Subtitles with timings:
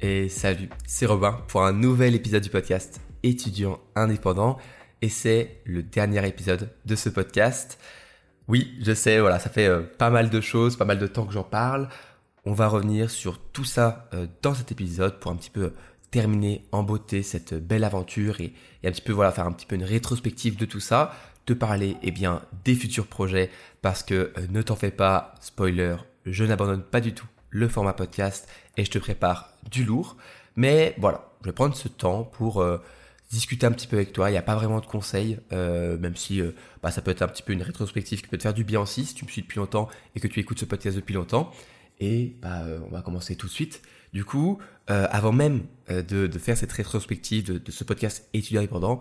[0.00, 4.56] Et salut, c'est Robin pour un nouvel épisode du podcast étudiant indépendant.
[5.02, 7.80] Et c'est le dernier épisode de ce podcast.
[8.46, 11.26] Oui, je sais, voilà, ça fait euh, pas mal de choses, pas mal de temps
[11.26, 11.88] que j'en parle.
[12.44, 15.72] On va revenir sur tout ça euh, dans cet épisode pour un petit peu
[16.12, 18.52] terminer en beauté cette belle aventure et,
[18.84, 21.12] un petit peu voilà faire un petit peu une rétrospective de tout ça,
[21.44, 23.50] te parler eh bien des futurs projets
[23.82, 27.92] parce que euh, ne t'en fais pas, spoiler, je n'abandonne pas du tout le format
[27.92, 30.16] podcast et je te prépare du lourd.
[30.56, 32.78] Mais voilà, je vais prendre ce temps pour euh,
[33.30, 34.28] discuter un petit peu avec toi.
[34.28, 36.52] Il n'y a pas vraiment de conseils, euh, même si euh,
[36.82, 38.80] bah, ça peut être un petit peu une rétrospective qui peut te faire du bien
[38.80, 41.52] aussi si tu me suis depuis longtemps et que tu écoutes ce podcast depuis longtemps.
[42.00, 43.82] Et bah, on va commencer tout de suite.
[44.12, 49.00] Du coup, avant même de, faire cette rétrospective de, ce podcast étudiant indépendant,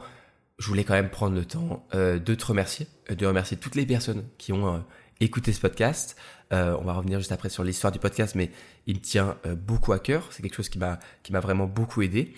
[0.58, 4.24] je voulais quand même prendre le temps de te remercier, de remercier toutes les personnes
[4.40, 4.84] qui ont
[5.20, 6.16] écouter ce podcast.
[6.54, 8.52] Euh, on va revenir juste après sur l'histoire du podcast, mais
[8.86, 10.28] il me tient euh, beaucoup à cœur.
[10.32, 12.34] C'est quelque chose qui m'a qui m'a vraiment beaucoup aidé.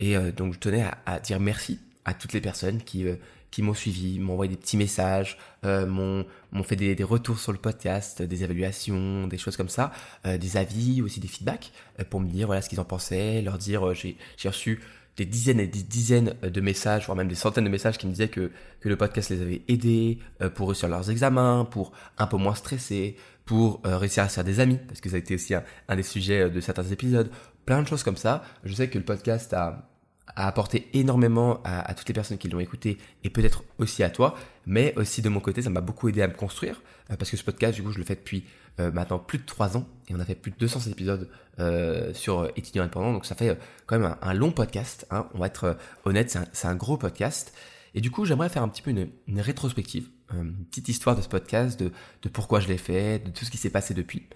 [0.00, 3.06] Et euh, donc je tenais à, dire merci à toutes les personnes qui
[3.50, 7.52] qui m'ont suivi, m'ont envoyé des petits messages, m'ont m'ont fait des, des, retours sur
[7.52, 9.92] le podcast, des évaluations, des choses comme ça,
[10.24, 11.70] des avis, aussi des feedbacks
[12.10, 14.80] pour me dire voilà ce qu'ils en pensaient, leur dire j'ai j'ai reçu
[15.16, 18.12] des dizaines et des dizaines de messages, voire même des centaines de messages qui me
[18.12, 22.26] disaient que, que le podcast les avait aidés euh, pour réussir leurs examens, pour un
[22.26, 25.18] peu moins stresser, pour euh, réussir à se faire des amis, parce que ça a
[25.18, 27.30] été aussi un, des sujets euh, de certains épisodes,
[27.66, 28.42] plein de choses comme ça.
[28.64, 29.91] Je sais que le podcast a,
[30.28, 34.34] a apporté énormément à, toutes les personnes qui l'ont écouté et peut-être aussi à toi,
[34.66, 36.80] mais aussi de mon côté, ça m'a beaucoup aidé à me construire,
[37.18, 38.44] parce que ce podcast, du coup, je le fais depuis
[38.80, 41.28] euh, maintenant plus de 3 ans et on a fait plus de 200 épisodes
[41.58, 43.12] euh, sur euh, étudiants indépendants.
[43.12, 45.06] Donc ça fait quand même un, long podcast.
[45.10, 45.28] Hein.
[45.34, 47.52] On va être honnête, c'est un, gros podcast.
[47.94, 51.20] Et du coup, j'aimerais faire un petit peu une, une rétrospective, une petite histoire de
[51.20, 54.28] ce podcast, de, de pourquoi je l'ai fait, de tout ce qui s'est passé depuis.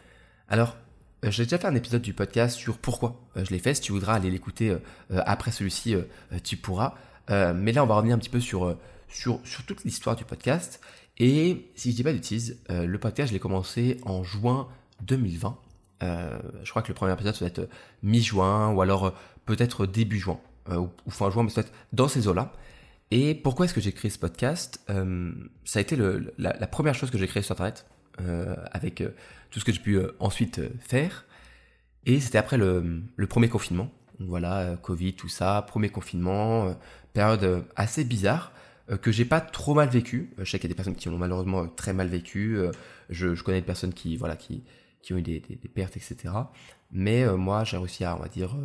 [0.48, 0.76] Alors,
[1.22, 3.74] j'ai déjà fait un épisode du podcast sur pourquoi je l'ai fait.
[3.74, 4.76] Si tu voudras aller l'écouter
[5.10, 5.96] après celui-ci,
[6.44, 6.94] tu pourras.
[7.28, 8.76] mais là, on va revenir un petit peu sur,
[9.08, 10.80] sur, toute l'histoire du podcast
[11.18, 14.68] et si je dis pas euh, le podcast, je l'ai commencé en juin
[15.02, 15.58] 2020.
[16.02, 17.70] Euh, je crois que le premier épisode, ça doit être
[18.02, 19.10] mi-juin ou alors euh,
[19.46, 20.38] peut-être début juin
[20.68, 22.52] ou, fin juin, mais peut-être dans ces eaux-là.
[23.12, 24.84] Et pourquoi est-ce que j'ai créé ce podcast?
[25.64, 27.86] Ça a été le, la, première chose que j'ai créée sur Internet
[28.72, 29.02] avec
[29.50, 31.24] tout ce que j'ai pu ensuite faire.
[32.04, 33.90] Et c'était après le, premier confinement.
[34.18, 36.74] Voilà, Covid, tout ça, premier confinement,
[37.12, 38.52] période assez bizarre.
[38.90, 40.32] Euh, que j'ai pas trop mal vécu.
[40.38, 42.58] Euh, je sais qu'il y a des personnes qui l'ont malheureusement euh, très mal vécu.
[43.10, 44.64] Je, connais des personnes qui, voilà, qui,
[45.02, 45.40] qui ont eu des,
[45.74, 46.34] pertes, etc.
[46.90, 48.56] Mais moi, j'ai réussi à, on va dire,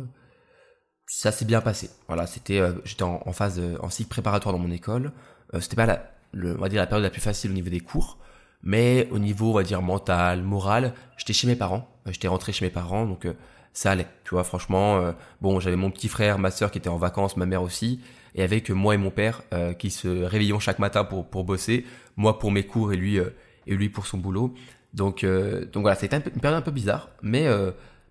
[1.06, 1.90] ça s'est bien passé.
[2.08, 5.12] Voilà, c'était, j'étais en, phase, en cycle préparatoire dans mon école.
[5.60, 8.18] c'était pas la, on va dire la période la plus facile au niveau des cours,
[8.62, 11.88] mais au niveau, on va dire mental, moral, j'étais chez mes parents.
[12.06, 13.26] j'étais rentré chez mes parents, donc
[13.72, 14.06] ça allait.
[14.24, 17.46] Tu vois, franchement, bon, j'avais mon petit frère, ma soeur qui était en vacances, ma
[17.46, 18.00] mère aussi
[18.34, 21.84] et avec moi et mon père euh, qui se réveillons chaque matin pour pour bosser,
[22.16, 23.30] moi pour mes cours et lui euh,
[23.66, 24.54] et lui pour son boulot.
[24.94, 27.46] Donc euh, donc voilà, c'était une période un peu bizarre, mais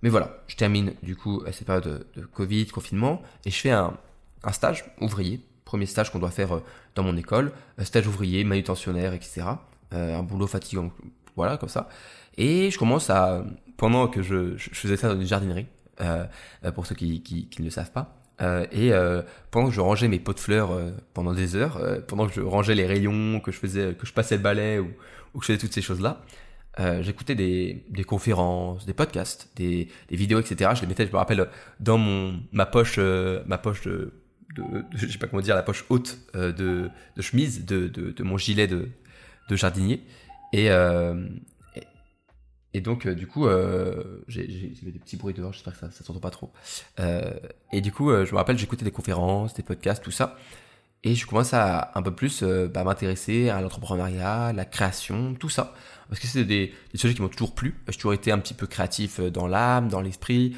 [0.02, 3.72] mais voilà, je termine du coup cette période de, de Covid, confinement, et je fais
[3.72, 3.96] un,
[4.44, 6.62] un stage ouvrier, premier stage qu'on doit faire
[6.96, 7.52] dans mon école,
[7.84, 9.44] stage ouvrier, manutentionnaire, etc.
[9.92, 10.92] un boulot fatigant,
[11.36, 11.90] voilà comme ça.
[12.38, 13.44] Et je commence à,
[13.78, 15.68] pendant que je, je faisais ça dans une jardinerie,
[16.74, 19.82] pour ceux qui, qui, qui ne le savent pas, euh, et euh, pendant que je
[19.82, 23.40] rangeais mes pots de fleurs euh, pendant des heures, pendant que je rangeais les rayons,
[23.40, 24.92] que je faisais, que je passais le balai ou,
[25.34, 26.22] ou que je faisais toutes ces choses-là,
[27.02, 30.72] j'écoutais des, des conférences, des podcasts, des, des vidéos, etc.
[30.76, 31.48] Je les mettais, je me rappelle,
[31.80, 32.98] dans mon ma poche,
[33.46, 34.14] ma poche de,
[34.56, 36.52] de, je sais pas comment dire, la poche haute de,
[37.16, 38.90] de chemise de, de, de mon gilet de,
[39.52, 40.02] de jardinier.
[40.54, 40.70] Et,
[42.74, 46.20] et donc, euh, du coup, euh, j'ai des petits bruits dehors, j'espère que ça, s'entend
[46.20, 46.52] pas trop.
[47.00, 47.34] Euh,
[47.74, 50.38] et du coup, euh, je me rappelle, j'écoutais des conférences, des podcasts, tout ça.
[51.04, 55.50] Et je commence à un peu plus euh, bah, m'intéresser à l'entrepreneuriat, la création, tout
[55.50, 55.74] ça.
[56.10, 57.76] Parce que c'est des, des, sujets qui m'ont toujours plu.
[57.88, 60.58] J'ai toujours été un petit peu créatif dans l'âme, dans l'esprit.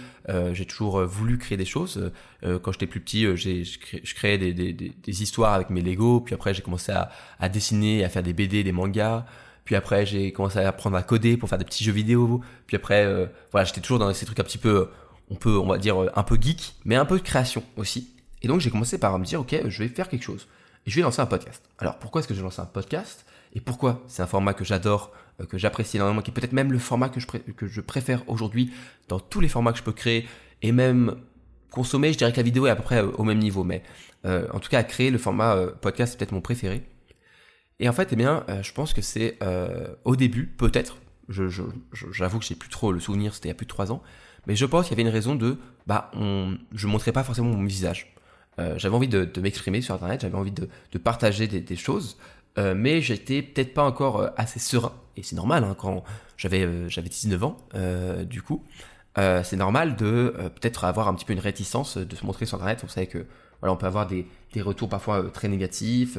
[0.51, 2.12] j'ai toujours voulu créer des choses.
[2.42, 6.22] quand j'étais plus petit, j'ai, je, créais des, des, des, histoires avec mes Lego.
[6.22, 9.25] Puis après, j'ai commencé à, à dessiner, à faire des BD, des mangas.
[9.66, 12.42] Puis après, j'ai commencé à apprendre à coder pour faire des petits jeux vidéo.
[12.68, 14.90] Puis après, euh, voilà, j'étais toujours dans ces trucs un petit peu,
[15.30, 18.10] on peut, on va dire, euh, un peu geek, mais un peu de création aussi.
[18.44, 20.48] Et donc, j'ai commencé par me dire, OK, je vais faire quelque chose.
[20.86, 21.63] Et je vais lancer un podcast.
[21.80, 23.25] Alors, pourquoi est-ce que j'ai lancé un podcast?
[23.54, 24.04] Et pourquoi?
[24.07, 25.12] C'est un format que j'adore,
[25.42, 28.28] euh, que j'apprécie énormément, qui est peut-être même le format que je, que je préfère
[28.30, 28.72] aujourd'hui
[29.07, 30.28] dans tous les formats que je peux créer
[30.62, 31.16] et même
[31.72, 32.12] consommer.
[32.12, 33.84] Je dirais que la vidéo est à peu près au même niveau, mais
[34.25, 36.84] en tout cas, à créer le format podcast, c'est peut-être mon préféré.
[37.80, 40.98] Et en fait, eh bien, euh, je pense que c'est euh, au début, peut-être,
[41.28, 41.50] j'avoue
[41.92, 43.92] je, je, que j'ai plus trop le souvenir, c'était il y a plus de trois
[43.92, 44.01] ans,
[44.48, 45.57] mais je pense qu'il y avait une raison de,
[45.88, 48.12] bah, on, je montrais pas forcément mon visage.
[48.60, 52.18] Euh, j'avais envie de, m'exprimer sur Internet, j'avais envie de, partager des, choses,
[52.58, 54.94] euh, mais j'étais peut-être pas encore euh, assez serein.
[55.18, 56.04] Et c'est normal, hein, quand
[56.38, 57.58] j'avais j'avais 19 ans,
[58.26, 58.64] du coup,
[59.16, 62.82] c'est normal de peut-être avoir un petit peu une réticence de se montrer sur Internet.
[62.82, 63.26] Vous savez que
[63.62, 66.18] voilà, on peut avoir des, des retours parfois très négatifs.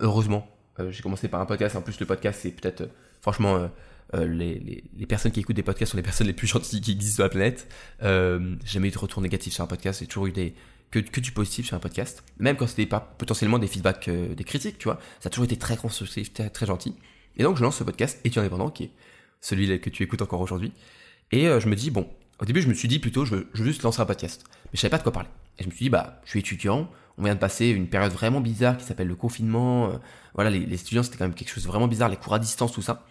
[0.00, 0.48] heureusement,
[0.88, 1.76] j'ai commencé par un podcast.
[1.76, 2.88] En plus, le podcast, c'est peut-être,
[3.20, 3.68] franchement,
[4.14, 6.92] euh, les, les, personnes qui écoutent des podcasts sont les personnes les plus gentilles qui
[6.92, 7.68] existent sur la planète.
[8.02, 10.54] Euh, jamais eu de retour négatif sur un podcast, j'ai toujours eu des,
[10.90, 12.22] que, que, du positif sur un podcast.
[12.38, 14.98] Même quand c'était pas potentiellement des feedbacks, euh, des critiques, tu vois.
[15.20, 16.94] Ça a toujours été très constructif, très, gentil.
[17.36, 18.90] Et donc je lance ce podcast Étudiant indépendant, qui est
[19.40, 20.72] celui que tu écoutes encore aujourd'hui.
[21.30, 22.08] Et je me dis, bon,
[22.40, 24.44] au début je me suis dit plutôt, je veux, juste lancer un podcast.
[24.48, 25.28] Mais je savais pas de quoi parler.
[25.58, 28.12] Et je me suis dit, bah, je suis étudiant, on vient de passer une période
[28.12, 30.00] vraiment bizarre qui s'appelle le confinement.
[30.34, 32.38] voilà, les, les étudiants, c'était quand même quelque chose de vraiment bizarre, les cours à
[32.40, 33.06] distance, tout ça.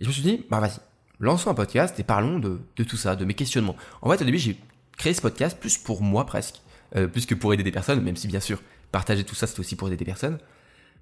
[0.00, 0.78] Et je me suis dit, bah vas-y,
[1.20, 3.76] lançons un podcast et parlons de, de, tout ça, de mes questionnements.
[4.02, 4.58] En fait, au début, j'ai
[4.96, 6.60] créé ce podcast plus pour moi presque,
[6.96, 8.62] euh, plus que pour aider des personnes, même si bien sûr,
[8.92, 10.38] partager tout ça, c'est aussi pour aider des personnes.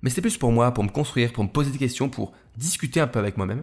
[0.02, 3.00] Mais c'est plus pour moi, pour me construire, pour me poser des questions, pour discuter
[3.00, 3.62] un peu avec moi-même.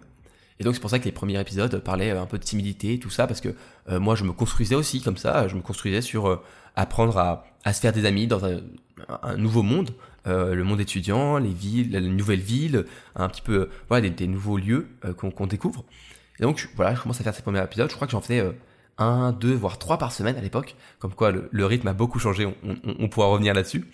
[0.60, 3.10] Et donc c'est pour ça que les premiers épisodes parlaient un peu de timidité, tout
[3.10, 3.50] ça, parce que
[3.90, 6.44] euh, moi je me construisais aussi comme ça, je me construisais sur euh,
[6.76, 8.62] apprendre à, se faire des amis dans un,
[9.38, 9.92] nouveau monde,
[10.28, 12.86] euh, le monde étudiant, les villes, les nouvelles villes,
[13.16, 15.84] un petit peu, voilà, des, nouveaux lieux euh, qu'on découvre.
[16.40, 17.90] Et donc, voilà, je commence à faire ces premiers épisodes.
[17.90, 18.52] Je crois que j'en faisais euh,
[18.98, 20.76] un, deux, voire trois par semaine à l'époque.
[21.00, 22.48] Comme quoi, le, rythme a beaucoup changé.
[23.00, 23.86] On, pourra revenir là-dessus.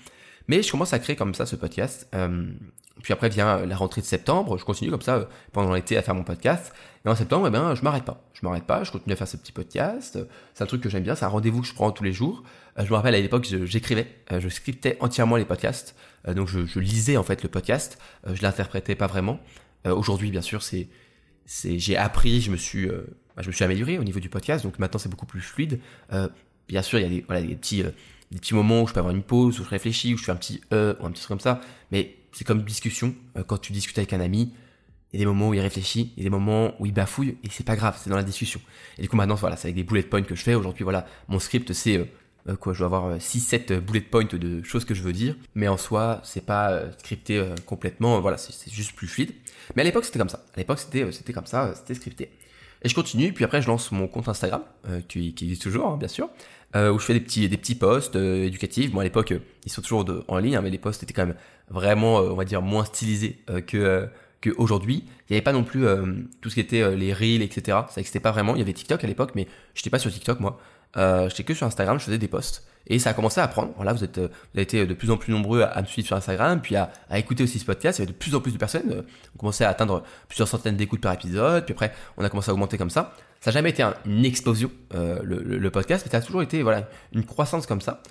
[0.48, 2.10] Mais je commence à créer comme ça ce podcast.
[3.04, 4.58] puis après vient la rentrée de septembre.
[4.58, 6.74] Je continue comme ça pendant l'été à faire mon podcast.
[7.06, 8.24] Et en septembre, eh ben, je m'arrête pas.
[8.34, 8.84] Je m'arrête pas.
[8.84, 10.20] Je continue à faire ce petit podcast.
[10.54, 11.16] C'est un truc que j'aime bien.
[11.16, 12.44] C'est un rendez-vous que je prends tous les jours.
[12.78, 15.96] je me rappelle à l'époque, j'écrivais, je scriptais entièrement les podcasts.
[16.28, 17.98] Euh, donc je, lisais en fait le podcast,
[18.28, 19.40] euh, je l'interprétais pas vraiment.
[19.88, 20.88] Euh, aujourd'hui, bien sûr, c'est
[21.64, 22.88] j'ai appris, je me suis
[23.36, 25.80] bah, je me suis amélioré au niveau du podcast, donc maintenant c'est beaucoup plus fluide.
[26.68, 27.84] bien sûr, il y a des, voilà, des petits
[28.54, 30.62] moments où je peux avoir une pause, où je réfléchis, où je fais un petit
[30.72, 31.62] e ou un petit truc comme ça.
[31.92, 33.16] Mais c'est comme discussion.
[33.48, 34.54] quand tu discutes avec un ami,
[35.12, 36.94] il y a des moments où il réfléchit, il y a des moments où il
[36.94, 38.62] bafouille, et c'est pas grave, c'est dans la discussion.
[38.98, 40.54] Et du coup, maintenant, voilà, c'est avec des bullet points que je fais.
[40.54, 41.98] Aujourd'hui, voilà, mon script, c'est
[42.48, 45.36] euh, quoi, je dois avoir 6-7 euh, bullet points de choses que je veux dire,
[45.56, 49.34] mais en soi, c'est pas euh, scripté complètement, voilà, c'est juste plus fluide.
[49.76, 50.46] Mais à l'époque, c'était comme ça.
[50.54, 52.30] À l'époque, c'était comme ça, c'était scripté.
[52.82, 54.62] Et je continue, puis après, je lance mon compte Instagram,
[55.08, 56.30] qui, qui existe toujours, hein, bien sûr,
[56.76, 58.92] où je fais des petits des petits posts éducatifs.
[58.92, 59.34] Bon, à l'époque,
[59.66, 61.36] ils sont toujours de, en ligne, hein, mais les posts étaient quand même
[61.70, 64.08] vraiment, on va dire, moins stylisés que
[64.42, 65.04] qu'aujourd'hui.
[65.30, 65.84] Il n'y avait pas non plus
[66.40, 67.80] tout ce qui était les reels, etc.
[67.90, 68.56] Ça n'existait pas vraiment.
[68.56, 70.60] Il y avait TikTok à l'époque, mais j'étais pas sur TikTok, moi.
[70.98, 72.66] Euh, j'étais que sur Instagram, je faisais des posts.
[72.90, 73.72] Et ça a commencé à prendre.
[73.76, 76.08] Voilà, vous êtes, euh, vous avez été de plus en plus nombreux à, me suivre
[76.08, 78.00] sur Instagram, puis à, écouter aussi ce podcast.
[78.00, 78.92] Il y avait de plus en plus de personnes.
[78.92, 79.02] Euh,
[79.36, 81.66] on commençait à atteindre plusieurs centaines d'écoutes par épisode.
[81.66, 83.14] Puis après, on a commencé à augmenter comme ça.
[83.42, 86.90] Ça n'a jamais été une explosion, euh, le, podcast, mais ça a toujours été voilà,
[87.14, 88.02] une croissance comme ça.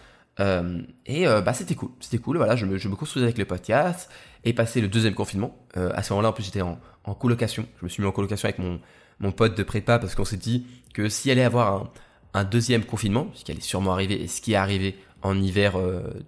[0.40, 1.90] Euh, et bah, c'était cool.
[2.00, 2.36] C'était cool.
[2.38, 4.08] Voilà, je me, je me construisais avec le podcast
[4.44, 5.58] et passé le deuxième confinement.
[5.74, 7.66] à ce moment-là, en plus, j'étais en, en colocation.
[7.80, 8.80] Je me suis mis en colocation avec mon,
[9.20, 11.90] mon pote de prépa parce qu'on s'est dit que s'il allait avoir un
[12.34, 15.76] un deuxième confinement, qui allait sûrement arriver, et ce qui est arrivé en hiver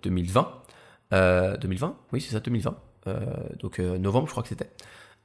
[0.02, 0.60] 2020.
[1.12, 2.76] Euh, 2020 euh, Oui, c'est ça, 2020.
[3.06, 3.18] Euh,
[3.58, 4.70] donc novembre, je crois que c'était.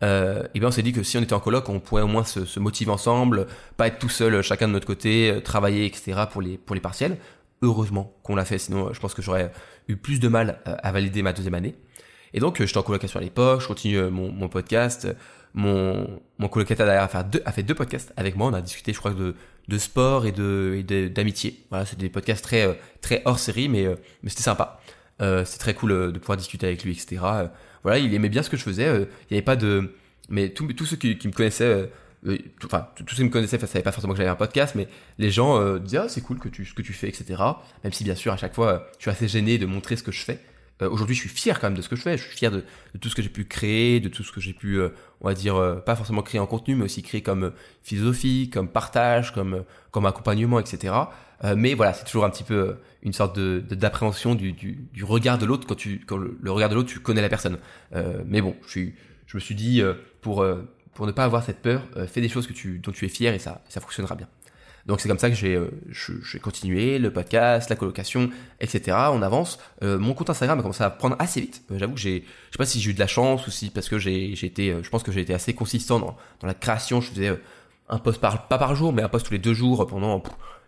[0.02, 2.24] et bien on s'est dit que si on était en coloc, on pourrait au moins
[2.24, 3.48] se, motiver ensemble,
[3.78, 6.22] pas être tout seul, chacun de notre côté, travailler, etc.
[6.32, 7.18] pour les, pour les partiels.
[7.62, 9.52] Heureusement qu'on l'a fait, sinon je pense que j'aurais
[9.88, 11.76] eu plus de mal à valider ma deuxième année.
[12.34, 15.08] Et donc j'étais en colocation à l'époque, je continue mon, mon podcast,
[15.56, 18.50] mon, mon colocataire a fait, deux, a fait deux podcasts avec moi.
[18.50, 19.36] On a discuté, je crois, de,
[19.68, 21.66] de sport et de d'amitié.
[21.70, 24.80] Voilà, c'est des podcasts très euh, très hors série, mais euh, mais c'était sympa.
[25.22, 27.22] Euh, c'est très cool euh, de pouvoir discuter avec lui, etc.
[27.84, 28.86] voilà, il aimait bien ce que je faisais.
[28.86, 29.94] Il n'y avait pas de,
[30.30, 31.90] mais tous ceux qui, qui me connaissaient,
[32.66, 34.88] enfin tous ceux qui me connaissaient, ne savaient pas forcément que j'avais un podcast, mais
[35.18, 37.42] les gens disaient ah c'est cool que tu ce que tu fais, etc.
[37.84, 40.12] Même si bien sûr à chaque fois, je suis assez gêné de montrer ce que
[40.12, 40.40] je fais.
[40.82, 42.18] Euh, aujourd'hui, je suis fier quand même de ce que je fais.
[42.18, 42.64] Je suis fier de,
[43.00, 44.90] tout ce que j'ai pu créer, de tout ce que j'ai pu, euh,
[45.22, 48.68] on va dire, euh, pas forcément créer en contenu, mais aussi créer comme philosophie, comme
[48.68, 50.94] partage, comme, comme accompagnement, etc.
[51.56, 55.38] mais voilà, c'est toujours un petit peu une sorte de d'appréhension du, du, du, regard
[55.38, 57.58] de l'autre quand tu quand le, regard de l'autre, tu connais la personne.
[58.26, 58.96] mais bon, je suis,
[59.28, 59.82] je me suis dit
[60.22, 60.46] pour
[60.94, 63.34] pour ne pas avoir cette peur, fais des choses que tu dont tu es fier
[63.34, 64.28] et ça ça fonctionnera bien.
[64.86, 65.70] Donc c'est comme ça que j'ai euh,
[66.42, 68.98] continué le podcast, la colocation, etc.
[69.12, 69.60] On avance.
[69.82, 71.64] Euh, mon compte Instagram a commencé à prendre assez vite.
[71.72, 73.72] Euh, j'avoue que j'ai, je sais pas si j'ai eu de la chance ou si
[73.72, 77.02] parce que j'ai été, je pense que j'ai été assez consistant dans, dans la création.
[77.02, 77.40] Je faisais
[77.90, 80.22] un post par pas par jour, mais un post tous les deux jours pendant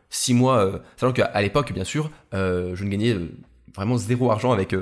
[0.09, 0.81] six mois.
[0.95, 3.15] sachant qu'à l'époque, bien sûr, je ne gagnais
[3.75, 4.73] vraiment zéro argent avec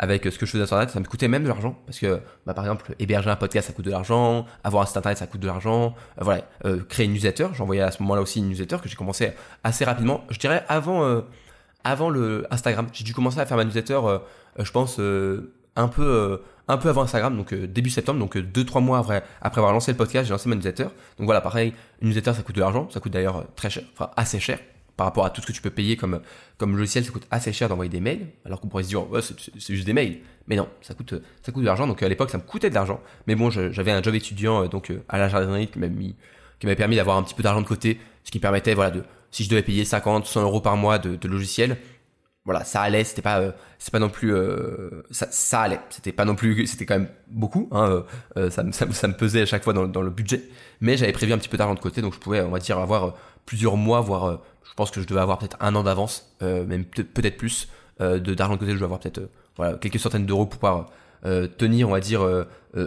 [0.00, 1.78] avec ce que je faisais sur internet, ça me coûtait même de l'argent.
[1.86, 4.96] Parce que bah, par exemple héberger un podcast ça coûte de l'argent, avoir un site
[4.96, 6.42] internet ça coûte de l'argent, voilà,
[6.88, 10.24] créer une newsletter, j'envoyais à ce moment-là aussi une newsletter que j'ai commencé assez rapidement,
[10.30, 11.22] je dirais avant
[11.84, 12.88] avant le Instagram.
[12.92, 14.00] J'ai dû commencer à faire ma newsletter,
[14.58, 14.98] je pense
[15.76, 16.40] un peu
[16.70, 19.72] un peu avant Instagram, donc euh, début septembre, donc 2-3 euh, mois après, après avoir
[19.72, 20.84] lancé le podcast, j'ai lancé ma newsletter.
[21.18, 23.82] Donc voilà, pareil, une newsletter ça coûte de l'argent, ça coûte d'ailleurs euh, très cher,
[23.92, 24.58] enfin assez cher
[25.00, 26.20] par rapport à tout ce que tu peux payer comme,
[26.58, 29.74] comme logiciel, ça coûte assez cher d'envoyer des mails, alors qu'on pourrait se dire, c'est
[29.74, 30.18] juste des mails.
[30.46, 32.74] Mais non, ça coûte, ça coûte de l'argent, donc à l'époque ça me coûtait de
[32.74, 33.00] l'argent.
[33.26, 37.22] Mais bon, j'avais un job étudiant donc à la jardinerie qui m'a permis d'avoir un
[37.22, 40.26] petit peu d'argent de côté, ce qui permettait, voilà, de, si je devais payer 50,
[40.26, 41.78] 100 euros par mois de, logiciel,
[42.44, 43.52] voilà, ça allait, c'était pas, euh,
[43.90, 47.70] pas non plus, euh, ça, ça allait, c'était pas non plus, c'était quand même beaucoup,
[47.72, 48.04] hein,
[48.36, 50.42] euh, ça, ça, ça, me pesait à chaque fois dans, dans le budget,
[50.82, 52.78] mais j'avais prévu un petit peu d'argent de côté, donc je pouvais, on va dire,
[52.78, 53.14] avoir
[53.46, 57.36] plusieurs mois, voire, je pense que je devais avoir peut-être un an d'avance, même peut-être
[57.36, 57.68] plus,
[58.00, 59.28] de d'argent de côté, je devais avoir peut-être,
[59.80, 60.86] quelques centaines d'euros pour pouvoir
[61.58, 62.22] tenir, on va dire,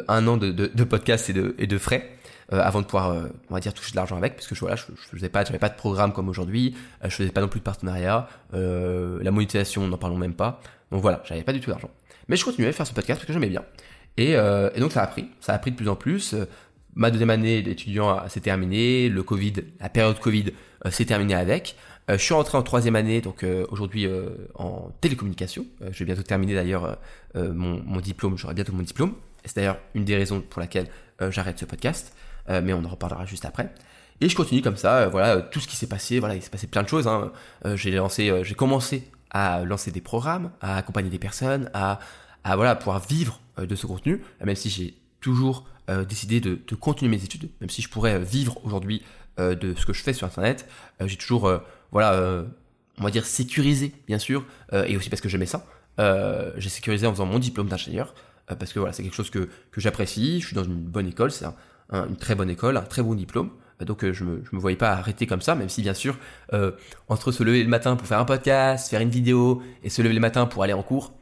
[0.07, 2.09] un an de, de, podcast et de, frais.
[2.51, 4.75] Euh, avant de pouvoir, euh, on va dire, toucher de l'argent avec, parce que voilà,
[4.75, 7.61] je, je faisais pas, pas de programme comme aujourd'hui, euh, je faisais pas non plus
[7.61, 10.59] de partenariat, la monétisation, n'en parlons même pas.
[10.91, 11.89] Donc voilà, j'avais pas du tout d'argent.
[12.27, 13.63] Mais je continuais à faire ce podcast parce que j'aimais bien.
[14.17, 14.35] Et,
[14.77, 16.35] donc ça a pris, ça a pris de plus en plus.
[16.95, 20.51] Ma deuxième année d'étudiant s'est terminée, le Covid, la période Covid
[20.91, 21.75] s'est terminée avec.
[22.07, 24.07] je suis rentré en troisième année, donc aujourd'hui
[24.53, 25.65] en télécommunication.
[25.81, 26.97] je vais bientôt terminer d'ailleurs
[27.35, 29.15] mon, mon, diplôme, j'aurai bientôt mon diplôme.
[29.43, 30.87] C'est d'ailleurs une des raisons pour laquelle
[31.31, 32.13] j'arrête ce podcast.
[32.49, 33.73] Euh, mais on en reparlera juste après.
[34.21, 36.49] Et je continue comme ça, euh, voilà, tout ce qui s'est passé, voilà, il s'est
[36.49, 37.07] passé plein de choses.
[37.07, 37.31] Hein.
[37.65, 41.99] Euh, j'ai lancé, j'ai commencé à lancer des programmes, à accompagner des personnes, à,
[42.43, 47.23] à voilà, pouvoir vivre de ce contenu, même si j'ai toujours décidé de, continuer mes
[47.23, 49.03] études, même si je pourrais vivre aujourd'hui
[49.37, 50.67] de ce que je fais sur Internet,
[51.01, 51.51] j'ai toujours,
[51.91, 52.45] voilà,
[52.99, 55.65] on va dire sécurisé, bien sûr, et aussi parce que j'aimais ça.
[56.57, 58.13] j'ai sécurisé en faisant mon diplôme d'ingénieur,
[58.47, 61.31] parce que voilà, c'est quelque chose que, que j'apprécie, je suis dans une bonne école,
[61.31, 61.55] c'est un,
[61.91, 63.49] une très bonne école, un très bon diplôme.
[63.81, 65.93] Euh, donc euh, je me, je me voyais pas arrêter comme ça, même si bien
[65.93, 66.17] sûr,
[66.53, 66.71] euh,
[67.07, 70.13] entre se lever le matin pour faire un podcast, faire une vidéo, et se lever
[70.13, 71.13] le matin pour aller en cours,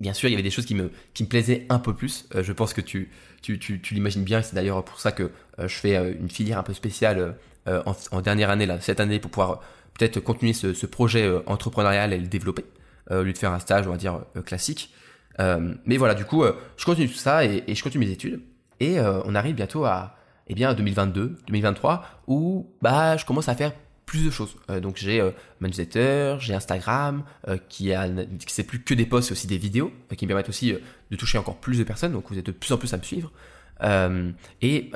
[0.00, 2.26] bien sûr, il y avait des choses qui me, qui me plaisaient un peu plus.
[2.34, 3.10] je pense que tu,
[3.42, 6.62] tu, tu, tu l'imagines bien, c'est d'ailleurs pour ça que je fais une filière un
[6.62, 9.60] peu spéciale en, dernière année, là, cette année, pour pouvoir
[9.98, 12.64] peut-être continuer ce, ce projet entrepreneurial et le développer,
[13.10, 14.92] au lieu de faire un stage, on va dire, classique.
[15.38, 16.44] mais voilà, du coup,
[16.76, 18.40] je continue tout ça et, je continue mes études.
[18.80, 20.16] Et euh, on arrive bientôt à
[20.48, 23.72] eh bien 2022, 2023 où bah je commence à faire
[24.10, 24.56] plus de choses.
[24.70, 27.22] Euh, donc j'ai euh, j'ai Instagram
[27.68, 30.48] qui a qui c'est plus que des posts, c'est aussi des vidéos qui me permettent
[30.48, 30.74] aussi
[31.10, 32.12] de toucher encore plus de personnes.
[32.12, 33.30] Donc vous êtes de plus en plus à me suivre.
[34.60, 34.90] et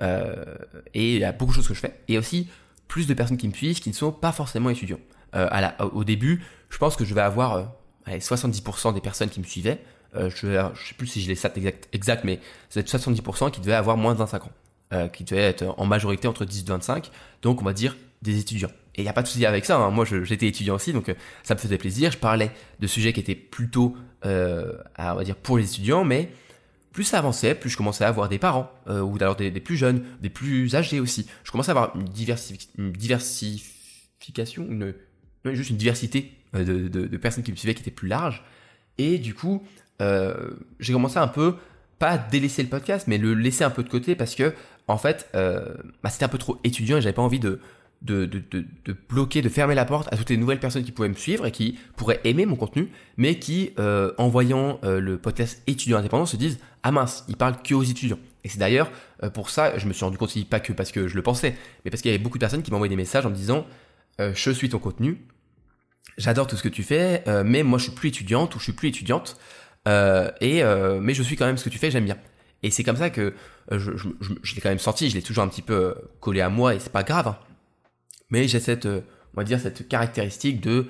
[0.95, 2.49] et il y a beaucoup de choses que je fais et aussi
[2.89, 5.01] plus de personnes qui me suivent qui ne sont pas forcément étudiants.
[5.93, 7.73] au début, je pense que je vais avoir
[8.09, 9.81] 70% des personnes qui me suivaient
[10.17, 13.61] euh, je, ne sais plus si j'ai les stats exact, exact mais c'est 70% qui
[13.61, 14.53] devaient avoir moins de 25 ans,
[14.93, 17.11] euh, qui devaient être en majorité entre 10 et 25,
[17.43, 18.71] donc on va dire des étudiants.
[18.97, 19.91] Et il n'y a pas de souci avec ça, hein.
[19.91, 23.19] moi j'étais étudiant aussi, donc euh, ça me faisait plaisir, je parlais de sujets qui
[23.19, 26.31] étaient plutôt, euh, on va dire, pour les étudiants, mais
[26.93, 29.77] plus ça avançait, plus je commençais à avoir des parents, euh, ou d'ailleurs des, plus
[29.77, 31.27] jeunes, des plus âgés aussi.
[31.43, 34.95] Je commençais à avoir une, diversification, une,
[35.45, 38.45] juste une diversité de, personnes qui me suivaient qui était plus large.
[38.97, 39.65] Et du coup,
[39.99, 41.57] j'ai commencé un peu,
[41.99, 44.55] pas à délaisser le podcast, mais le laisser un peu de côté parce que,
[44.87, 47.59] en fait, bah, c'était un peu trop étudiant et j'avais pas envie de,
[48.05, 48.29] de,
[49.09, 51.51] bloquer, de fermer la porte à toutes les nouvelles personnes qui pouvaient me suivre et
[51.51, 56.27] qui pourraient aimer mon contenu, mais qui, euh, en voyant euh, le podcast étudiant indépendant,
[56.27, 58.19] se disent ah mince, il parle que aux étudiants.
[58.45, 58.91] Et c'est d'ailleurs
[59.23, 61.57] euh, pour ça, je me suis rendu compte, pas que parce que je le pensais,
[61.85, 63.67] mais parce qu'il y avait beaucoup de personnes qui m'envoyaient des messages en me disant
[64.21, 65.27] je suis ton contenu,
[66.19, 68.73] j'adore tout ce que tu fais, mais moi je suis plus étudiante ou je suis
[68.73, 69.37] plus étudiante.
[69.87, 70.63] Et
[71.01, 72.17] mais je suis quand même ce que tu fais, j'aime bien.
[72.63, 73.35] Et c'est comme ça que
[73.73, 76.79] je, l'ai quand même senti, je l'ai toujours un petit peu collé à moi et
[76.79, 77.27] c'est pas grave.
[77.27, 77.39] Hein.
[78.35, 79.03] Mais j'ai cette, on
[79.37, 80.87] va dire cette caractéristique de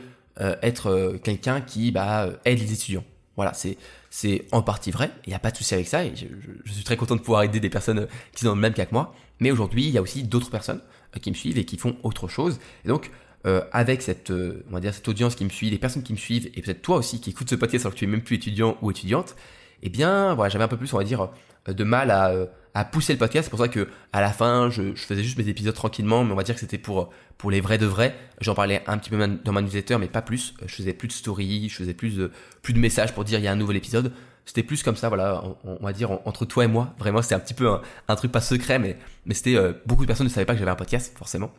[0.62, 3.04] être quelqu'un qui bah, aide les étudiants.
[3.36, 3.76] Voilà, c'est
[4.10, 5.10] c'est en partie vrai.
[5.26, 7.60] Il n'y a pas de souci avec ça je, suis très content de pouvoir aider
[7.60, 9.14] des personnes qui sont dans le même cas que moi.
[9.40, 10.80] Mais aujourd'hui, il y a aussi d'autres personnes
[11.20, 12.58] qui me suivent et qui font autre chose.
[12.84, 13.10] Donc,
[13.46, 16.14] euh, avec cette, euh, on va dire, cette audience qui me suit, les personnes qui
[16.14, 18.22] me suivent, et peut-être toi aussi qui écoutes ce podcast alors que tu es même
[18.22, 19.36] plus étudiant ou étudiante,
[19.82, 21.26] eh bien, voilà, j'avais un peu plus, on va dire, euh,
[21.66, 22.32] de mal à,
[22.74, 23.46] à pousser le podcast.
[23.46, 26.32] C'est pour ça que à la fin, je, je, faisais juste mes épisodes tranquillement, mais
[26.32, 28.14] on va dire que c'était pour pour les vrais de vrais.
[28.40, 30.54] J'en parlais un petit peu dans ma newsletter, mais pas plus.
[30.66, 32.30] Je faisais plus de stories, je faisais plus de
[32.62, 34.12] plus de messages pour dire il y a un nouvel épisode.
[34.46, 36.94] C'était plus comme ça, voilà, on, va dire entre toi et moi.
[36.98, 37.66] Vraiment, c'était un petit peu
[38.08, 39.56] un, truc pas secret, mais mais c'était
[39.86, 41.50] beaucoup de personnes ne savaient pas que j'avais un podcast, forcément.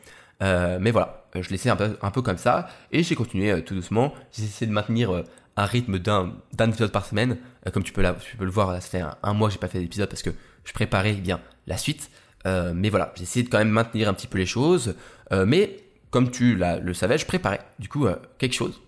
[0.44, 3.62] Euh, mais voilà, je laissais un peu, un peu comme ça et j'ai continué euh,
[3.62, 4.14] tout doucement.
[4.32, 5.24] J'ai essayé de maintenir euh,
[5.58, 7.38] un rythme d'un épisode par semaine.
[7.74, 9.80] comme tu peux, tu peux le voir, ça fait un, mois que j'ai pas fait
[9.80, 10.32] d'épisode parce que
[10.64, 12.10] je préparais eh bien la suite.
[12.46, 14.96] mais voilà, j'ai essayé de quand même maintenir un petit peu les choses.
[15.32, 15.78] mais
[16.12, 18.08] comme tu le savais, je préparais du coup
[18.38, 18.82] quelque chose.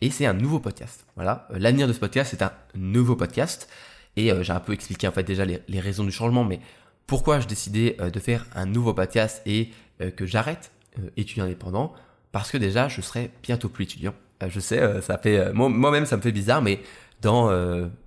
[0.00, 1.04] et c'est un nouveau podcast.
[1.16, 3.68] Voilà, l'avenir de ce podcast, c'est un nouveau podcast.
[4.16, 6.60] Et j'ai un peu expliqué en fait déjà les, les raisons du changement, mais
[7.06, 9.70] pourquoi je décidais de faire un nouveau podcast et
[10.16, 10.70] que j'arrête
[11.16, 11.92] étudiant indépendant?
[12.30, 14.14] Parce que déjà je serai bientôt plus étudiant.
[14.42, 16.80] Euh, je sais, euh, ça fait euh, moi-même ça me fait bizarre, mais
[17.20, 17.50] dans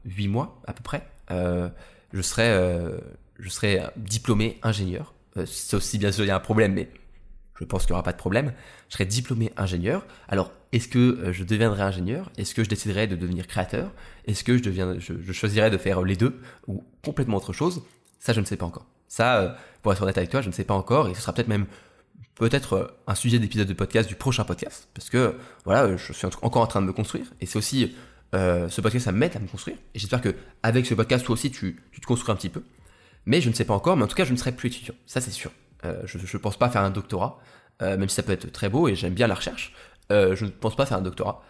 [0.03, 2.53] huit mois à peu près, je serai
[3.39, 5.13] je serai diplômé ingénieur.
[5.45, 6.89] sauf si bien sûr il y a un problème, mais
[7.57, 8.51] je pense qu'il n'y aura pas de problème.
[8.89, 10.05] Je serai diplômé ingénieur.
[10.27, 12.29] Alors, est-ce que je deviendrai ingénieur?
[12.37, 13.93] Est-ce que je déciderai de devenir créateur?
[14.25, 17.83] Est-ce que je, deviens, je, je, choisirai de faire les deux ou complètement autre chose?
[18.19, 18.85] Ça, je ne sais pas encore.
[19.07, 21.07] Ça, pour être honnête avec toi, je ne sais pas encore.
[21.07, 21.67] Et ce sera peut-être même
[22.35, 26.27] peut-être euh, un sujet d'épisode de podcast du prochain podcast, parce que voilà, je suis
[26.41, 27.95] encore en train de me construire, et c'est aussi
[28.33, 31.33] euh, ce podcast, ça m'aide à me construire, et j'espère que avec ce podcast, toi
[31.33, 32.63] aussi, tu, tu, te construis un petit peu.
[33.25, 34.93] Mais je ne sais pas encore, mais en tout cas, je ne serai plus étudiant,
[35.05, 35.51] ça c'est sûr.
[35.85, 37.39] Euh, je ne pense pas faire un doctorat,
[37.81, 39.73] euh, même si ça peut être très beau, et j'aime bien la recherche,
[40.11, 41.43] euh, je ne pense pas faire un doctorat.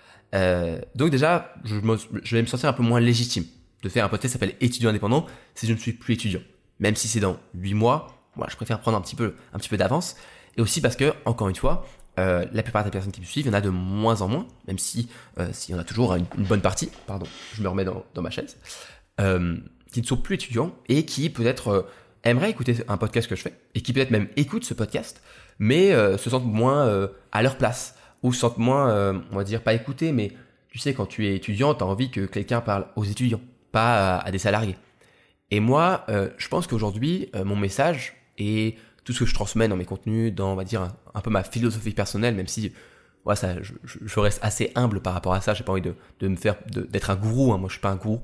[0.96, 1.76] donc déjà, je,
[2.24, 3.46] je vais me sentir un peu moins légitime
[3.84, 6.42] de faire un podcast qui s'appelle étudiant indépendant si je ne suis plus étudiant.
[6.80, 9.70] Même si c'est dans 8 mois, moi je préfère prendre un petit peu, un petit
[9.70, 10.18] peu d'avance
[10.58, 11.86] et aussi parce que, encore une fois,
[12.18, 14.30] euh, la plupart des personnes qui me suivent, il y en a de moins en
[14.30, 17.68] moins, même si euh, s'il y en a toujours une, bonne partie, pardon, je me
[17.68, 18.58] remets dans, ma chaise,
[19.20, 19.58] euh,
[19.92, 21.88] qui ne sont plus étudiants et qui peut-être
[22.24, 25.22] aimeraient écouter un podcast que je fais, et qui peut-être même écoutent ce podcast,
[25.60, 29.74] mais se sentent moins à leur place, ou se sentent moins, on va dire, pas
[29.74, 30.32] écoutés, mais
[30.70, 34.18] tu sais, quand tu es étudiant, tu as envie que quelqu'un parle aux étudiants, pas
[34.18, 34.76] à des salariés.
[35.52, 36.06] Et moi,
[36.38, 40.52] je pense qu'aujourd'hui, mon message est tout ce que je transmets dans mes contenus, dans,
[40.52, 42.74] on va dire, un, peu ma philosophie personnelle, même si
[43.26, 45.54] ouais, ça, je, je, reste assez humble par rapport à ça.
[45.54, 47.54] J'ai pas envie de, de me faire d'être un gourou.
[47.54, 47.58] Hein.
[47.58, 48.22] Moi, je suis pas un gourou,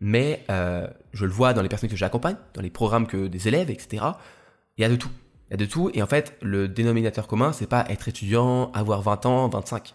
[0.00, 3.48] mais euh, je le vois dans les personnes que j'accompagne, dans les programmes que des
[3.48, 4.04] élèves, etc.
[4.76, 5.10] Il y a de tout.
[5.48, 5.90] Il y a de tout.
[5.94, 9.94] Et en fait, le dénominateur commun, c'est pas être étudiant, avoir 20 ans, 25.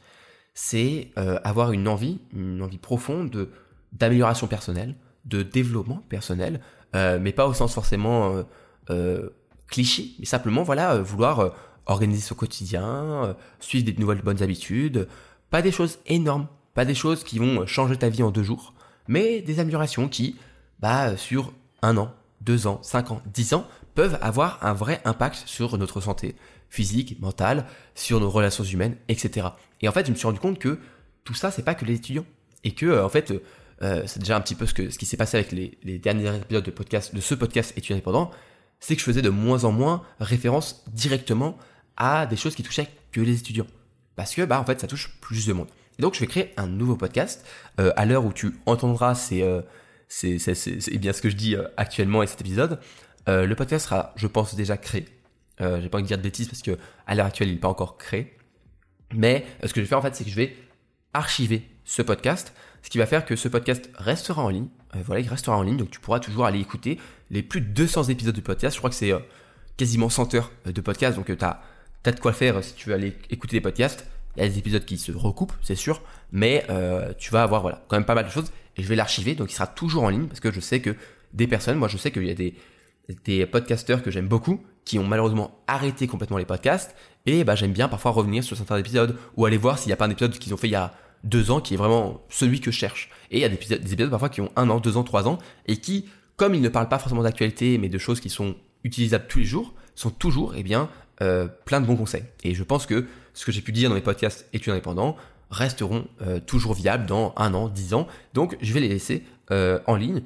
[0.56, 3.50] C'est euh, avoir une envie, une envie profonde de
[3.92, 4.96] d'amélioration personnelle,
[5.26, 6.62] de développement personnel,
[6.96, 8.44] euh, mais pas au sens forcément euh,
[8.90, 9.30] euh
[9.74, 11.50] cliché, mais simplement voilà euh, vouloir euh,
[11.88, 15.08] organiser son quotidien, euh, suivre des nouvelles bonnes habitudes,
[15.50, 18.74] pas des choses énormes, pas des choses qui vont changer ta vie en deux jours,
[19.08, 20.38] mais des améliorations qui,
[20.80, 25.44] bah, sur un an, deux ans, cinq ans, dix ans, peuvent avoir un vrai impact
[25.48, 26.36] sur notre santé
[26.70, 29.48] physique, mentale, sur nos relations humaines, etc.
[29.82, 30.80] Et en fait, je me suis rendu compte que
[31.24, 32.26] tout ça, c'est pas que les étudiants,
[32.64, 33.34] et que en fait,
[33.82, 36.72] c'est déjà un petit peu ce qui s'est passé avec les, les derniers épisodes de
[36.72, 38.32] podcast, de ce podcast étudiant indépendant,
[38.84, 41.58] c'est que je faisais de moins en moins référence directement
[41.96, 43.68] à des choses qui touchaient que les étudiants.
[44.18, 45.70] Parce que, bah, en fait, ça touche plus de monde.
[45.98, 47.46] Et donc, je vais créer un nouveau podcast.
[47.80, 49.62] Euh, à l'heure où tu entendras, c'est euh,
[50.10, 52.78] c'est bien ce que je dis euh, actuellement et cet épisode.
[53.30, 55.06] Euh, le podcast sera, je pense, déjà créé.
[55.60, 57.70] J'ai pas envie de dire de bêtises parce que à l'heure actuelle, il n'est pas
[57.70, 58.36] encore créé.
[59.14, 60.58] Mais ce que je vais faire en fait, c'est que je vais
[61.14, 64.68] archiver ce podcast, ce qui va faire que ce podcast restera en ligne.
[64.94, 67.00] voilà, il restera en ligne, donc tu pourras toujours aller écouter
[67.34, 68.76] les plus de 200 épisodes de podcast.
[68.76, 69.20] Je crois que c'est euh,
[69.76, 72.90] quasiment 100 heures euh, de podcast, donc euh, tu as, de quoi faire si tu
[72.90, 74.06] veux aller écouter des podcasts.
[74.38, 76.66] Il y a des épisodes qui se recoupent, c'est sûr, mais
[77.20, 78.52] tu vas avoir voilà quand même pas mal de choses.
[78.78, 80.96] Et je vais l'archiver, donc il sera toujours en ligne parce que je sais que
[81.34, 82.56] des personnes, moi je sais qu'il y a des,
[83.26, 86.96] des podcasteurs que j'aime beaucoup qui ont malheureusement arrêté complètement les podcasts
[87.28, 89.98] et bah j'aime bien parfois revenir sur certains épisodes ou aller voir s'il n'y a
[89.98, 92.60] pas un épisode qu'ils ont fait il y a deux ans qui est vraiment celui
[92.60, 93.12] que je cherche.
[93.30, 95.38] Et il y a des épisodes parfois qui ont un an, deux ans, trois ans
[95.68, 96.06] et qui
[96.44, 99.46] comme ils ne parlent pas forcément d'actualité, mais de choses qui sont utilisables tous les
[99.46, 100.90] jours, sont toujours eh bien,
[101.22, 102.26] euh, plein de bons conseils.
[102.44, 105.16] Et je pense que ce que j'ai pu dire dans mes podcasts études indépendants
[105.52, 108.10] resteront euh, toujours viables dans un an, dix ans.
[108.34, 110.22] Donc je vais les laisser euh, en ligne.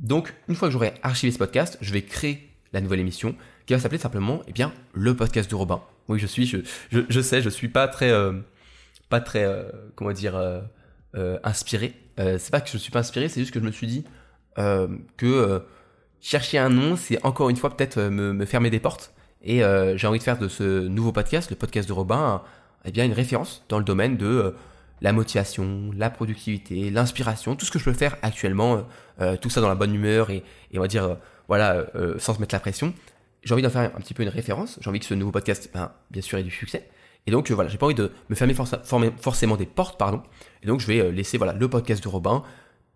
[0.00, 3.72] Donc une fois que j'aurai archivé ce podcast, je vais créer la nouvelle émission qui
[3.72, 5.80] va s'appeler simplement eh bien, le podcast de Robin.
[6.08, 6.58] Oui, je suis, je,
[6.90, 8.12] je, je sais, je suis pas très,
[9.08, 9.46] pas très,
[9.94, 10.36] comment dire,
[11.44, 11.94] inspiré.
[12.16, 14.04] c'est pas que je suis pas inspiré, c'est juste que je me suis dit,
[15.16, 15.60] que euh,
[16.20, 19.12] chercher un nom, c'est encore une fois peut-être euh, me, fermer des portes.
[19.42, 19.62] Et
[19.96, 22.42] j'ai envie de faire de ce nouveau podcast, le podcast de Robin,
[22.84, 24.54] eh bien une référence dans le domaine de
[25.00, 28.86] la motivation, la productivité, l'inspiration, tout ce que je peux faire actuellement,
[29.40, 30.44] tout ça dans la bonne humeur et,
[30.76, 31.16] on va dire
[31.48, 31.86] voilà
[32.18, 32.92] sans se mettre la pression.
[33.42, 34.78] J'ai envie d'en faire un petit peu une référence.
[34.82, 36.86] J'ai envie que ce nouveau podcast, ben, bien sûr, ait du succès.
[37.26, 40.22] Et donc voilà, j'ai pas envie de me fermer forcément des portes, pardon.
[40.62, 42.42] Et donc je vais laisser voilà le podcast de Robin,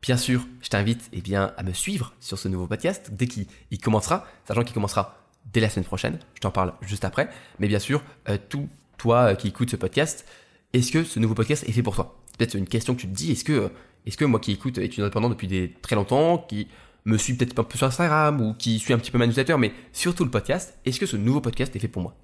[0.04, 3.46] Bien sûr, je t'invite eh bien, à me suivre sur ce nouveau podcast dès qu'il
[3.82, 5.16] commencera, sachant qu'il commencera
[5.50, 6.18] dès la semaine prochaine.
[6.34, 7.30] Je t'en parle juste après.
[7.58, 10.26] Mais bien sûr, euh, tout toi euh, qui écoutes ce podcast,
[10.74, 12.20] est-ce que ce nouveau podcast est fait pour toi?
[12.36, 13.70] Peut-être une question que tu te dis, est-ce que,
[14.04, 16.68] est-ce que moi qui écoute étudiant indépendant depuis des, très longtemps, qui
[17.06, 19.72] me suis peut-être un peu sur Instagram ou qui suis un petit peu ma mais
[19.94, 22.14] surtout le podcast, est-ce que ce nouveau podcast est fait pour moi?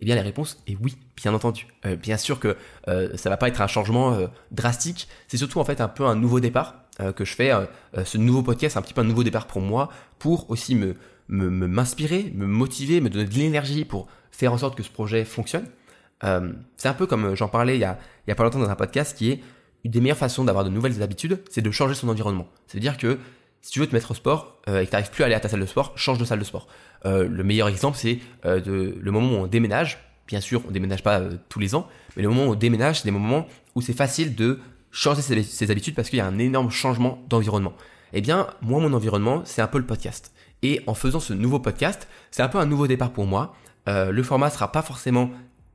[0.00, 1.68] Eh bien la réponse est oui, bien entendu.
[1.86, 2.56] Euh, bien sûr que
[3.14, 4.18] ça va pas être un changement
[4.50, 7.52] drastique, c'est surtout en fait un peu un nouveau départ que je fais.
[8.04, 10.94] ce nouveau podcast, un petit peu un nouveau départ pour moi, pour aussi me
[11.28, 15.24] m'inspirer, me, me, motiver, me donner de l'énergie pour faire en sorte que ce projet
[15.24, 15.66] fonctionne.
[16.22, 18.70] c'est un peu comme j'en parlais il y, a, il y a pas longtemps dans
[18.70, 19.40] un podcast qui est
[19.84, 22.48] une des meilleures façons d'avoir de nouvelles habitudes, c'est de changer son environnement.
[22.66, 23.18] C'est-à-dire que
[23.60, 25.34] si tu veux te mettre au sport euh, et que tu n'arrives plus à aller
[25.34, 26.68] à ta salle de sport, change de salle de sport.
[27.06, 29.98] Euh, le meilleur exemple, c'est euh, le moment où on déménage.
[30.26, 33.04] Bien sûr, on déménage pas tous les ans, mais le moment où on déménage, c'est
[33.06, 34.58] des moments où c'est facile de
[34.90, 37.74] changer ses, habitudes parce qu'il y a un énorme changement d'environnement.
[38.12, 40.32] Eh bien, moi, mon environnement, c'est un peu le podcast.
[40.62, 43.54] Et en faisant ce nouveau podcast, c'est un peu un nouveau départ pour moi.
[43.86, 45.30] le format sera pas forcément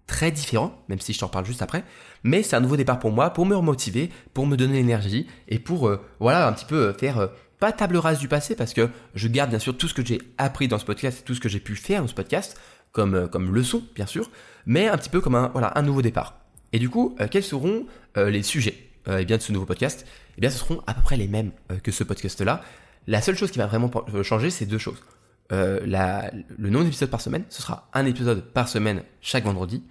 [0.08, 1.84] très différent, même si je t'en parle juste après,
[2.24, 5.60] mais c'est un nouveau départ pour moi, pour me remotiver, pour me donner l'énergie et
[5.60, 7.30] pour voilà un petit peu faire
[7.64, 10.20] pas table rase du passé parce que je garde bien sûr tout ce que j'ai
[10.38, 12.60] appris dans ce podcast, tout ce que j'ai pu faire dans ce podcast,
[12.92, 14.30] comme, euh, comme leçon bien sûr,
[14.66, 16.40] mais un petit peu comme un, voilà, un nouveau départ.
[16.74, 17.86] Et du coup, euh, quels seront
[18.18, 18.76] euh, les sujets?
[19.08, 20.06] Eh bien, de ce nouveau podcast
[20.38, 21.52] Eh bien, ce seront à peu près les mêmes
[21.84, 22.62] que ce podcast-là.
[23.08, 23.92] La seule chose qui va vraiment
[24.24, 25.04] changer, c'est deux choses.
[25.52, 29.84] Le nombre d'épisodes par semaine, ce sera un épisode par semaine chaque vendredi.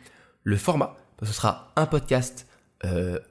[0.44, 2.46] Le format, ce sera un podcast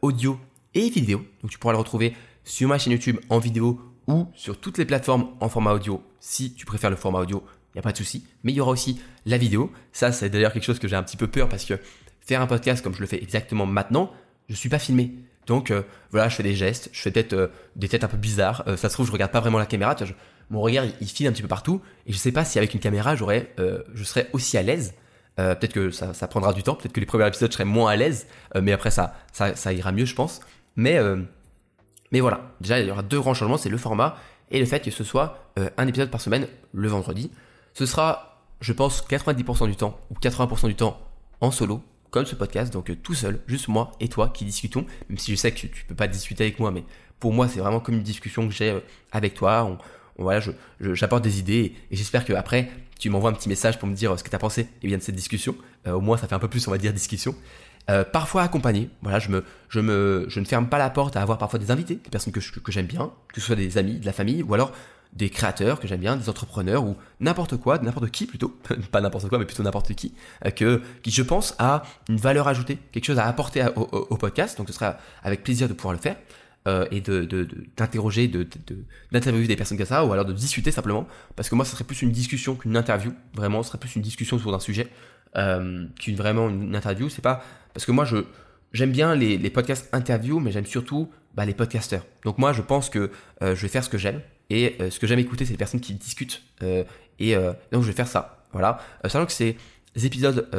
[0.02, 0.40] audio
[0.74, 1.26] et vidéo.
[1.42, 4.86] Donc tu pourras le retrouver sur ma chaîne YouTube en vidéo ou sur toutes les
[4.86, 6.04] plateformes en format audio.
[6.20, 8.26] Si tu préfères le format audio, il n'y a pas de souci.
[8.44, 9.72] Mais il y aura aussi la vidéo.
[9.94, 11.80] Ça, c'est d'ailleurs quelque chose que j'ai un petit peu peur parce que
[12.20, 14.12] faire un podcast comme je le fais exactement maintenant,
[14.48, 15.16] je ne suis pas filmé.
[15.52, 18.16] Donc euh, voilà, je fais des gestes, je fais peut-être euh, des têtes un peu
[18.16, 18.64] bizarres.
[18.68, 19.94] Euh, ça se trouve, je regarde pas vraiment la caméra.
[20.50, 21.82] mon regard, il, file un petit peu partout.
[22.08, 24.94] Et je sais pas si avec une caméra, j'aurais, je serais aussi à l'aise.
[25.36, 26.76] peut-être que ça, prendra du temps.
[26.76, 28.28] Peut-être que les premiers épisodes, je serais moins à l'aise.
[28.62, 29.14] mais après, ça,
[29.74, 30.40] ira mieux, je pense.
[30.78, 30.98] Mais
[32.14, 34.16] mais voilà, déjà il y aura deux grands changements, c'est le format
[34.52, 37.30] et le fait que ce soit un épisode par semaine le vendredi.
[37.74, 40.98] Ce sera, je pense, 90% du temps ou 80% du temps
[41.42, 44.86] en solo, comme ce podcast, donc euh, tout seul, juste moi et toi qui discutons,
[45.10, 46.84] même si je sais que tu, peux pas discuter avec moi, mais
[47.20, 48.80] pour moi c'est vraiment comme une discussion que j'ai euh,
[49.12, 49.64] avec toi.
[49.64, 49.78] On,
[50.22, 50.52] voilà, je,
[50.94, 52.70] j'apporte des idées et, j'espère que après
[53.00, 54.98] tu m'envoies un petit message pour me dire ce que tu as pensé et bien
[54.98, 55.56] de cette discussion.
[55.88, 57.34] au moins ça fait un peu plus on va dire discussion.
[57.90, 58.90] Euh, parfois accompagné.
[59.02, 61.72] Voilà, je me, je me, je ne ferme pas la porte à avoir parfois des
[61.72, 64.44] invités, des personnes que, que j'aime bien, que ce soit des amis, de la famille,
[64.44, 64.72] ou alors
[65.14, 68.50] des créateurs que j'aime bien, des entrepreneurs ou n'importe quoi, n'importe qui plutôt,
[68.92, 70.14] pas n'importe quoi, mais plutôt n'importe qui,
[70.46, 74.58] euh, que qui je pense a une valeur ajoutée, quelque chose à apporter au, podcast.
[74.58, 76.16] Donc ce sera avec plaisir de pouvoir le faire.
[76.68, 78.48] Euh, et d'interroger, de,
[79.12, 81.86] d'interviewer des personnes comme ça, ou alors de discuter simplement, parce que moi, ce serait
[81.86, 84.88] plus une discussion qu'une interview, vraiment, ce serait plus une discussion autour d'un sujet,
[85.38, 87.10] euh, qu'une vraiment une interview.
[87.10, 87.44] C'est pas
[87.74, 88.18] parce que moi je
[88.74, 92.06] j'aime bien les, les podcasts interviews, mais j'aime surtout bah, les podcasters.
[92.26, 93.10] Donc moi je pense que
[93.42, 94.22] je vais faire ce que j'aime
[94.52, 96.84] et euh, ce que j'aime écouter c'est les personnes qui discutent euh,
[97.20, 97.36] et
[97.72, 98.46] donc je vais faire ça.
[98.52, 100.50] Voilà, sachant que des épisodes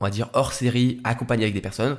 [0.00, 1.98] on va dire hors série accompagnés avec des personnes.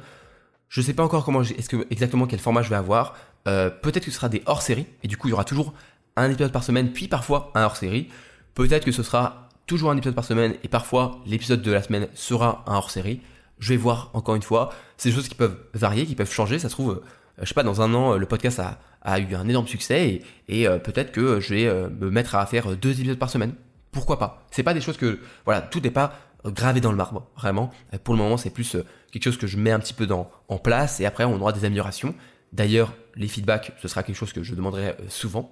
[0.70, 3.16] Je sais pas encore comment est-ce que exactement quel format je vais avoir.
[3.44, 5.74] peut-être que ce sera des hors série et du coup il y aura toujours
[6.16, 8.08] un épisode par semaine puis parfois un hors série.
[8.56, 12.08] Peut-être que ce sera toujours un épisode par semaine et parfois l'épisode de la semaine
[12.16, 13.22] sera un hors série.
[13.60, 14.72] Je vais voir encore une fois.
[14.98, 16.58] C'est des choses qui peuvent varier, qui peuvent changer.
[16.58, 17.04] Ça se trouve, euh,
[17.44, 20.78] je sais pas, dans un an, le podcast a, eu un énorme succès et, euh,
[20.80, 23.54] peut-être que je vais euh, me mettre à faire deux épisodes par semaine.
[23.92, 24.46] Pourquoi pas?
[24.52, 26.14] C'est pas des choses que, voilà, tout n'est pas
[26.46, 27.72] gravé dans le marbre, vraiment.
[28.04, 28.78] Pour le moment, c'est plus
[29.12, 31.52] quelque chose que je mets un petit peu dans, en place et après, on aura
[31.52, 32.14] des améliorations.
[32.54, 35.52] D'ailleurs, les feedbacks, ce sera quelque chose que je demanderai souvent.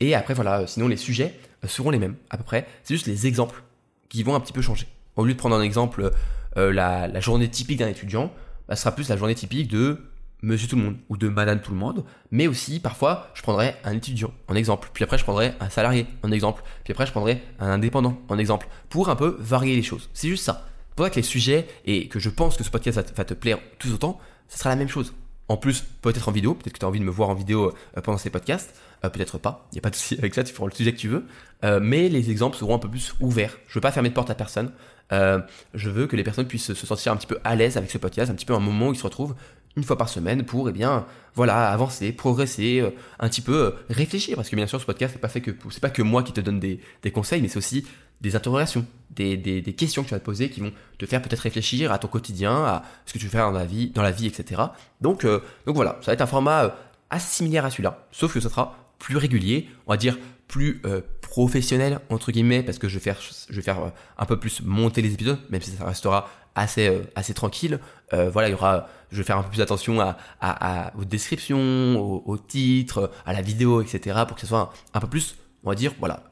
[0.00, 2.66] Et après, voilà, sinon les sujets seront les mêmes, à peu près.
[2.82, 3.62] C'est juste les exemples
[4.08, 4.86] qui vont un petit peu changer.
[5.16, 6.12] Au lieu de prendre un exemple,
[6.56, 8.32] euh, la, journée typique d'un étudiant,
[8.68, 10.00] bah, ce sera plus la journée typique de
[10.46, 13.74] monsieur tout le monde ou de madame tout le monde, mais aussi parfois je prendrai
[13.84, 17.10] un étudiant en exemple, puis après je prendrai un salarié en exemple, puis après je
[17.10, 20.08] prendrai un indépendant en exemple, pour un peu varier les choses.
[20.14, 20.66] C'est juste ça.
[20.94, 23.58] Pour ça que les sujets, et que je pense que ce podcast va te plaire
[23.78, 25.12] tout autant, ce sera la même chose.
[25.48, 27.72] En plus, peut-être en vidéo, peut-être que tu as envie de me voir en vidéo
[27.96, 30.42] euh, pendant ces podcasts, euh, peut-être pas, il n'y a pas de souci avec ça,
[30.42, 31.24] tu feras le sujet que tu veux,
[31.64, 33.56] euh, mais les exemples seront un peu plus ouverts.
[33.68, 34.72] Je veux pas fermer de porte à personne,
[35.12, 37.98] je veux que les personnes puissent se sentir un petit peu à l'aise avec ce
[37.98, 39.36] podcast, un petit peu un moment où ils se retrouvent
[39.76, 42.82] une fois par semaine pour, eh bien, voilà, avancer, progresser,
[43.18, 45.80] un petit peu réfléchir, parce que bien sûr, ce podcast, c'est pas fait que, c'est
[45.80, 47.84] pas que moi qui te donne des, des conseils, mais c'est aussi
[48.20, 51.20] des interrogations, des, des, des, questions que tu vas te poser qui vont te faire
[51.20, 54.02] peut-être réfléchir à ton quotidien, à ce que tu veux faire dans la vie, dans
[54.02, 54.62] la vie etc.
[55.00, 56.70] Donc, euh, donc voilà, ça va être un format euh,
[57.10, 61.02] assez similaire à celui-là, sauf que ce sera plus régulier, on va dire plus euh,
[61.20, 65.02] professionnel entre guillemets, parce que je vais faire, je vais faire un peu plus monter
[65.02, 67.78] les épisodes, même si ça restera assez assez tranquille.
[68.12, 71.96] voilà, il y aura, je vais faire un peu plus attention à, à, aux descriptions,
[71.98, 74.20] aux, titres, à la vidéo, etc.
[74.26, 76.24] pour que ce soit un, peu plus, on va dire, voilà,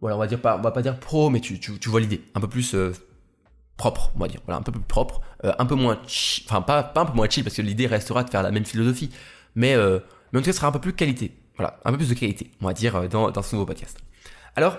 [0.00, 2.22] voilà, on va dire pas, on va pas dire pro, mais tu, tu, vois l'idée,
[2.34, 2.76] un peu plus
[3.76, 5.98] propre, on va dire, voilà, un peu plus propre, un peu moins,
[6.46, 8.64] enfin pas, pas un peu moins chill parce que l'idée restera de faire la même
[8.64, 9.10] philosophie,
[9.54, 9.76] mais
[10.32, 11.32] mais en tout cas, ce sera un peu plus qualité.
[11.56, 13.98] Voilà, un peu plus de qualité, on va dire, euh, dans, dans ce nouveau podcast.
[14.54, 14.78] Alors,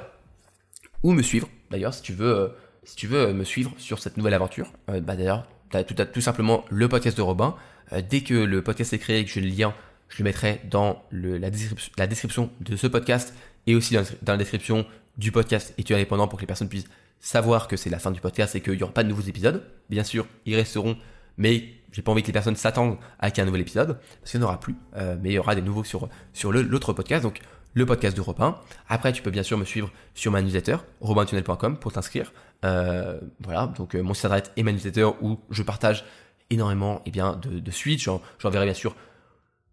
[1.03, 2.47] où me suivre D'ailleurs, si tu veux, euh,
[2.89, 6.21] si tu veux me suivre sur cette nouvelle aventure, euh, bah d'ailleurs, tu as tout,
[6.21, 7.55] simplement le podcast de Robin.
[8.09, 9.75] dès que le podcast est créé et que j'ai le lien,
[10.07, 13.35] je le mettrai dans la, description, de ce podcast
[13.67, 14.87] et aussi dans, la description
[15.19, 18.21] du podcast études indépendant pour que les personnes puissent savoir que c'est la fin du
[18.21, 19.63] podcast et qu'il n'y aura pas de nouveaux épisodes.
[19.91, 20.97] Bien sûr, ils resteront,
[21.37, 23.99] mais j'ai pas envie que les personnes s'attendent à qu'il y ait un nouvel épisode,
[24.19, 26.51] parce qu'il n'y en aura plus, euh, mais il y aura des nouveaux sur, sur
[26.51, 27.41] l'autre podcast, donc
[27.73, 28.57] le podcast de Robin.
[28.87, 32.31] Après, tu peux bien sûr me suivre sur ma newsletter, robintunnel.com, pour t'inscrire.
[32.65, 36.03] Euh, voilà, donc euh, mon site internet et ma newsletter où je partage
[36.49, 38.01] énormément eh bien, de, de suite.
[38.39, 38.95] J'enverrai bien sûr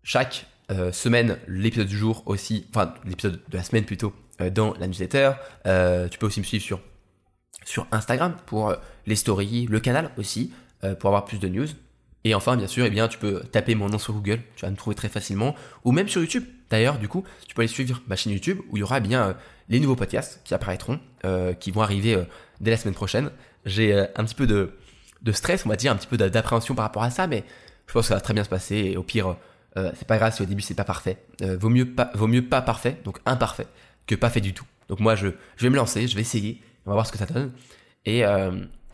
[0.02, 0.46] chaque
[0.92, 4.12] semaine l'épisode du jour aussi, enfin l'épisode de la semaine plutôt,
[4.52, 5.30] dans la newsletter.
[6.10, 6.80] tu peux aussi me suivre sur,
[7.64, 8.74] sur Instagram pour
[9.06, 10.52] les stories, le canal aussi,
[10.98, 11.68] pour avoir plus de news.
[12.26, 14.70] Et enfin, bien sûr, eh bien, tu peux taper mon nom sur Google, tu vas
[14.72, 16.42] me trouver très facilement, ou même sur YouTube.
[16.70, 19.00] D'ailleurs, du coup, tu peux aller suivre ma chaîne YouTube où il y aura eh
[19.00, 19.32] bien euh,
[19.68, 22.24] les nouveaux podcasts qui apparaîtront, euh, qui vont arriver euh,
[22.60, 23.30] dès la semaine prochaine.
[23.64, 24.72] J'ai un petit peu de,
[25.22, 27.44] de, stress, on va dire, un petit peu d'appréhension par rapport à ça, mais
[27.86, 28.74] je pense que ça va très bien se passer.
[28.74, 29.36] Et au pire,
[29.76, 31.18] c'est pas grave si au début c'est pas parfait.
[31.40, 33.68] vaut mieux pas, vaut mieux pas parfait, donc imparfait,
[34.08, 34.66] que pas fait du tout.
[34.88, 37.18] Donc moi, je, je vais me lancer, je vais essayer, on va voir ce que
[37.18, 37.52] ça donne.
[38.04, 38.24] Et,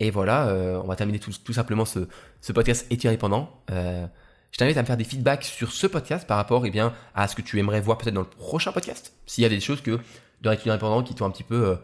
[0.03, 3.49] et voilà, on va terminer tout, simplement ce, podcast est indépendant.
[3.71, 4.05] Euh,
[4.53, 7.27] je t'invite à me faire des feedbacks sur ce podcast par rapport eh bien, à
[7.27, 9.13] ce que tu aimerais voir peut-être dans le prochain podcast.
[9.25, 9.99] S'il y a des choses que
[10.41, 11.75] dans l'étudiant indépendant qui t'ont un petit peu, euh,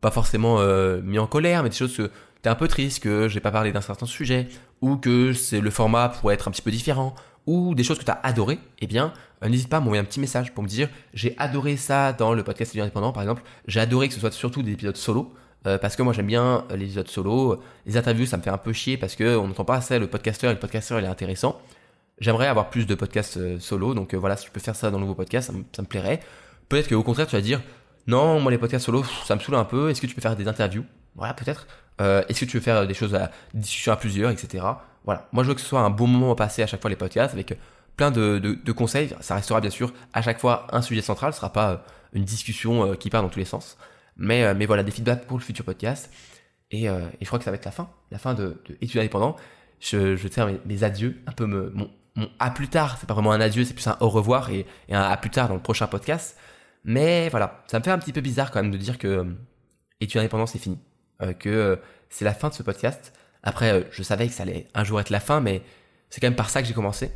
[0.00, 3.26] pas forcément euh, mis en colère, mais des choses que t'es un peu triste, que
[3.26, 4.48] j'ai pas parlé d'un certain sujet,
[4.80, 7.12] ou que c'est le format pourrait être un petit peu différent,
[7.46, 10.04] ou des choses que tu as adoré, eh bien, euh, n'hésite pas à m'envoyer un
[10.04, 13.42] petit message pour me dire j'ai adoré ça dans le podcast étudiant indépendant, par exemple.
[13.66, 15.34] J'ai adoré que ce soit surtout des épisodes solo.
[15.66, 17.62] Euh, parce que moi j'aime bien les épisodes solo.
[17.86, 20.08] Les interviews, ça me fait un peu chier parce que on n'entend pas assez le
[20.08, 21.60] podcasteur et le podcasteur il est intéressant.
[22.18, 24.90] J'aimerais avoir plus de podcasts euh, solo, donc euh, voilà, si tu peux faire ça
[24.90, 26.20] dans le nouveau podcast, ça, me, plairait.
[26.68, 27.60] Peut-être qu'au contraire, tu vas dire
[28.06, 29.90] non, moi les podcasts solo, ça me saoule un peu.
[29.90, 30.84] Est-ce que tu peux faire des interviews?
[31.14, 31.66] Voilà, peut-être.
[32.00, 34.64] Est-ce que tu veux faire des choses à des discussions à plusieurs, etc.
[35.04, 35.28] Voilà.
[35.30, 36.96] Moi je veux que ce soit un bon moment à passer à chaque fois les
[36.96, 37.56] podcasts avec
[37.96, 39.14] plein de, de, conseils.
[39.20, 42.96] Ça restera bien sûr à chaque fois un sujet central, ce sera pas une discussion
[42.96, 43.76] qui part dans tous les sens.
[44.16, 46.10] Mais, euh, mais voilà, des feedbacks pour le futur podcast.
[46.70, 48.76] Et, euh, et, je crois que ça va être la fin, la fin de, de
[48.80, 49.36] Études indépendants.
[49.80, 52.96] Je, je tiens mes, adieux, un peu me, mon, mon à plus tard.
[52.98, 55.48] C'est pas vraiment un adieu, c'est plus un au revoir et, un à plus tard
[55.48, 56.36] dans le prochain podcast.
[56.84, 59.24] Mais voilà, ça me fait un petit peu bizarre quand même de dire que euh,
[60.00, 60.78] Études indépendants c'est fini,
[61.38, 61.78] que
[62.10, 63.12] c'est la fin de ce podcast.
[63.44, 65.62] Après, je savais que ça allait un jour être la fin, mais
[66.10, 67.12] c'est quand même par ça que j'ai commencé.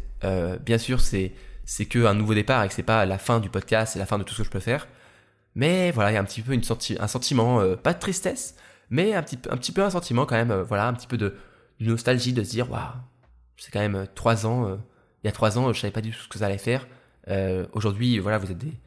[0.64, 1.32] bien sûr, c'est
[1.64, 4.18] c'est que nouveau départ et que c'est pas la fin du podcast, c'est la fin
[4.18, 4.86] de tout ce que je peux faire.
[5.56, 6.62] Mais voilà, il y a un petit peu une
[7.00, 8.56] un sentiment, euh, pas de tristesse,
[8.90, 11.16] mais un petit, un petit peu un sentiment quand même, euh, voilà, un petit peu
[11.16, 11.34] de,
[11.80, 12.82] nostalgie de se dire, waouh,
[13.56, 14.78] c'est quand même euh, trois ans,
[15.24, 16.86] il y a trois ans, je savais pas du tout ce que ça allait faire.
[17.72, 18.78] Aujourd'hui, voilà, vous êtes des,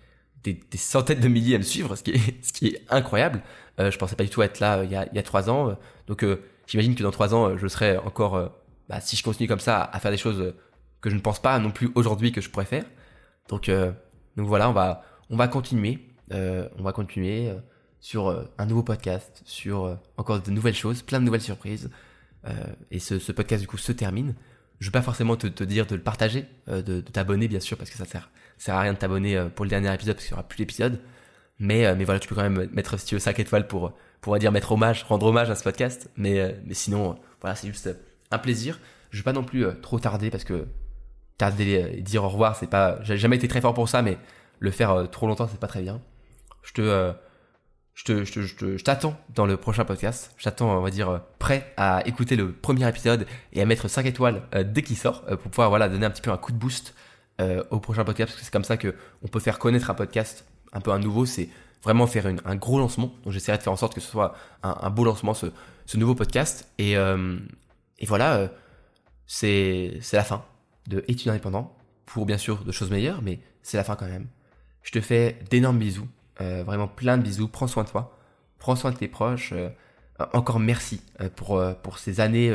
[0.44, 3.42] des, des, centaines de milliers à me suivre, ce qui est, ce qui est incroyable.
[3.80, 5.76] je pensais pas du tout être là il y a, il y a trois ans.
[6.08, 6.24] donc
[6.68, 8.52] j'imagine que dans trois ans, je serai encore,
[8.88, 10.54] bah, si je continue comme ça, à faire des choses
[11.02, 12.86] que je ne pense pas non plus aujourd'hui que je pourrais faire.
[13.50, 13.72] Donc,
[14.38, 16.09] donc voilà, on va, on va continuer.
[16.32, 17.56] Euh, on va continuer euh,
[18.00, 21.90] sur euh, un nouveau podcast, sur encore de nouvelles choses, plein de nouvelles surprises.
[22.92, 24.36] et ce, podcast du coup se termine.
[24.80, 27.98] Je vais pas forcément te, dire de le partager, de, t'abonner bien sûr parce que
[27.98, 30.48] ça sert, sert à rien de t'abonner pour le dernier épisode parce qu'il y aura
[30.48, 31.00] plus d'épisodes.
[31.60, 34.38] Mais, mais voilà, tu peux quand même mettre si tu veux 5 étoiles pour, pour
[34.40, 36.10] dire mettre hommage, rendre hommage à ce podcast.
[36.16, 37.90] Mais, mais sinon, voilà, c'est juste
[38.32, 38.80] un plaisir.
[39.10, 40.68] Je vais pas non plus trop tarder parce que
[41.38, 44.18] tarder et dire au revoir, c'est pas, j'ai jamais été très fort pour ça, mais
[44.60, 46.00] le faire trop longtemps, c'est pas très bien
[46.64, 47.14] je te, euh,
[47.94, 50.34] je te, je te, je t'attends dans le prochain podcast.
[50.38, 53.88] Je t'attends, on va dire, euh, prêt à écouter le premier épisode et à mettre
[53.88, 56.52] 5 étoiles euh, dès qu'il sort pour pouvoir, voilà, donner un petit peu un coup
[56.52, 56.96] de boost
[57.72, 58.94] au prochain podcast parce que c'est comme ça que
[59.24, 60.44] on peut faire connaître un podcast
[60.74, 61.26] un peu un nouveau.
[61.26, 61.48] C'est
[61.84, 63.14] vraiment faire une, un gros lancement.
[63.24, 65.48] Donc j'essaierai de faire en sorte que ce soit un, beau lancement, ce,
[65.96, 66.68] nouveau podcast.
[66.80, 68.50] Et, et voilà,
[69.26, 70.44] c'est la fin
[70.90, 71.74] de études indépendants
[72.06, 74.28] pour bien sûr de choses meilleures, mais c'est la fin quand même.
[74.82, 76.08] Je te fais d'énormes bisous.
[76.42, 77.48] Euh, vraiment plein de bisous.
[77.48, 78.18] Prends soin de toi.
[78.58, 79.54] Prends soin de tes proches.
[79.54, 79.70] Euh,
[80.34, 82.54] encore merci euh, pour, pour ces années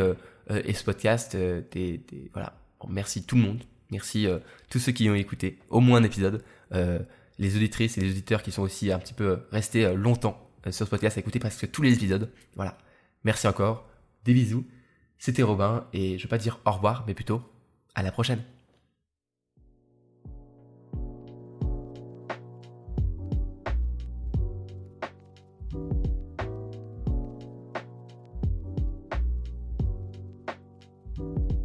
[0.51, 1.37] et ce podcast.
[1.37, 2.55] Des, des, voilà.
[2.89, 3.63] Merci tout le monde.
[3.91, 4.27] Merci
[4.69, 6.43] tous ceux qui ont écouté au moins un épisode.
[7.39, 10.91] les auditrices et les auditeurs qui sont aussi un petit peu restés longtemps sur ce
[10.91, 12.31] podcast à écouter presque tous les épisodes.
[12.57, 12.77] Voilà.
[13.25, 13.89] Merci encore.
[14.25, 14.67] Des bisous.
[15.19, 17.41] C'était Robin et je vais pas dire au revoir, mais plutôt
[17.95, 18.43] à la prochaine.